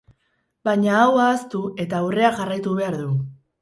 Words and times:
Baina 0.69 0.95
hau 1.03 1.13
ahaztu, 1.27 1.63
eta 1.87 2.01
aurrea 2.03 2.35
jarraitu 2.43 2.79
behar 2.83 3.03
du. 3.07 3.17